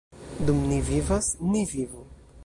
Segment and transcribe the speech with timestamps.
[0.45, 2.03] Dum ni vivas, ni vivu!